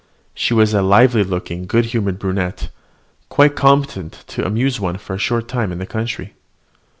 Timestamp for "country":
5.85-6.33